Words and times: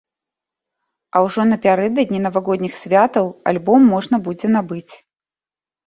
А 1.15 1.23
ужо 1.25 1.41
напярэдадні 1.51 2.23
навагодніх 2.25 2.73
святаў 2.81 3.33
альбом 3.55 3.81
можна 3.95 4.15
будзе 4.29 4.47
набыць. 4.59 4.93